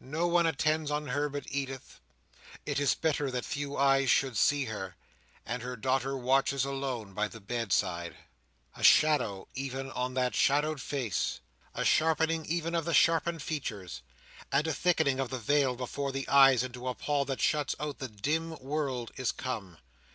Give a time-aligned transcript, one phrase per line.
[0.00, 2.00] No one attends on her but Edith.
[2.64, 4.96] It is better that few eyes should see her;
[5.44, 8.16] and her daughter watches alone by the bedside.
[8.74, 11.40] A shadow even on that shadowed face,
[11.74, 14.00] a sharpening even of the sharpened features,
[14.50, 17.98] and a thickening of the veil before the eyes into a pall that shuts out
[17.98, 19.76] the dim world, is come.